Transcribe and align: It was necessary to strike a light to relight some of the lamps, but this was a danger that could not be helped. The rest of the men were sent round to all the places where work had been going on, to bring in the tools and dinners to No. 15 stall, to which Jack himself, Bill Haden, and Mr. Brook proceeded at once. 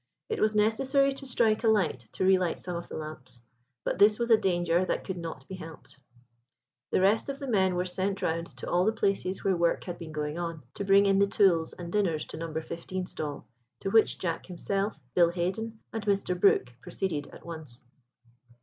It 0.29 0.39
was 0.41 0.55
necessary 0.55 1.11
to 1.11 1.27
strike 1.27 1.63
a 1.63 1.67
light 1.67 2.07
to 2.13 2.25
relight 2.25 2.59
some 2.59 2.75
of 2.75 2.87
the 2.89 2.97
lamps, 2.97 3.39
but 3.83 3.99
this 3.99 4.17
was 4.17 4.31
a 4.31 4.35
danger 4.35 4.83
that 4.83 5.03
could 5.03 5.15
not 5.19 5.47
be 5.47 5.53
helped. 5.53 5.99
The 6.89 7.01
rest 7.01 7.29
of 7.29 7.37
the 7.37 7.47
men 7.47 7.75
were 7.75 7.85
sent 7.85 8.19
round 8.23 8.47
to 8.57 8.67
all 8.67 8.83
the 8.83 8.93
places 8.93 9.43
where 9.43 9.55
work 9.55 9.83
had 9.83 9.99
been 9.99 10.11
going 10.11 10.39
on, 10.39 10.63
to 10.73 10.83
bring 10.85 11.05
in 11.05 11.19
the 11.19 11.27
tools 11.27 11.73
and 11.73 11.93
dinners 11.93 12.25
to 12.25 12.37
No. 12.37 12.51
15 12.51 13.05
stall, 13.05 13.45
to 13.81 13.91
which 13.91 14.17
Jack 14.17 14.47
himself, 14.47 14.99
Bill 15.13 15.29
Haden, 15.29 15.77
and 15.93 16.03
Mr. 16.07 16.33
Brook 16.39 16.73
proceeded 16.81 17.27
at 17.27 17.45
once. 17.45 17.83